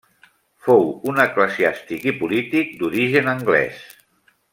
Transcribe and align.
Fou 0.67 0.85
un 1.11 1.19
eclesiàstic 1.25 2.07
i 2.13 2.15
polític 2.23 2.73
d'origen 2.81 3.31
anglès. 3.39 3.85